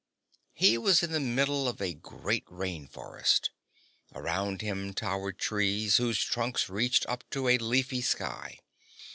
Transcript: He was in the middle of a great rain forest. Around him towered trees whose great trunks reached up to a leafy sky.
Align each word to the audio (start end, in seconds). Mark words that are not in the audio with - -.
He 0.55 0.79
was 0.79 1.03
in 1.03 1.11
the 1.11 1.19
middle 1.19 1.67
of 1.67 1.79
a 1.79 1.93
great 1.93 2.43
rain 2.47 2.87
forest. 2.87 3.51
Around 4.15 4.61
him 4.61 4.95
towered 4.95 5.37
trees 5.37 5.97
whose 5.97 6.25
great 6.25 6.33
trunks 6.33 6.69
reached 6.69 7.05
up 7.05 7.23
to 7.29 7.47
a 7.47 7.59
leafy 7.59 8.01
sky. 8.01 8.57